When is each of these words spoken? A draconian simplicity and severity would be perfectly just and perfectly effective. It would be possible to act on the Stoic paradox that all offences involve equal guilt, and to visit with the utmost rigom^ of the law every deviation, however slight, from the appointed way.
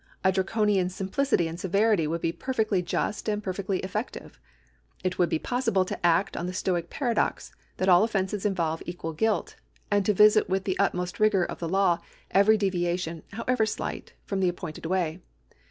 A 0.23 0.31
draconian 0.31 0.89
simplicity 0.89 1.47
and 1.47 1.59
severity 1.59 2.07
would 2.07 2.21
be 2.21 2.31
perfectly 2.31 2.81
just 2.81 3.29
and 3.29 3.43
perfectly 3.43 3.77
effective. 3.81 4.39
It 5.03 5.19
would 5.19 5.29
be 5.29 5.37
possible 5.37 5.85
to 5.85 6.03
act 6.03 6.35
on 6.35 6.47
the 6.47 6.53
Stoic 6.53 6.89
paradox 6.89 7.51
that 7.77 7.87
all 7.87 8.03
offences 8.03 8.43
involve 8.43 8.81
equal 8.87 9.13
guilt, 9.13 9.57
and 9.91 10.03
to 10.07 10.11
visit 10.11 10.49
with 10.49 10.63
the 10.63 10.79
utmost 10.79 11.17
rigom^ 11.19 11.45
of 11.45 11.59
the 11.59 11.69
law 11.69 11.99
every 12.31 12.57
deviation, 12.57 13.21
however 13.33 13.67
slight, 13.67 14.13
from 14.25 14.39
the 14.39 14.49
appointed 14.49 14.87
way. 14.87 15.19